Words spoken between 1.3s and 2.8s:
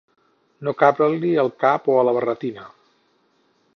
al cap o a la barretina.